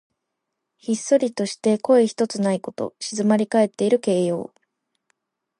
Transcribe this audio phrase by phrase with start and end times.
[0.77, 2.95] ひっそりとして声ひとつないこと。
[2.99, 4.51] 静まりかえっている形容。